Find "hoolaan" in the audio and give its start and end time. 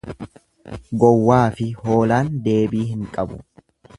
1.83-2.31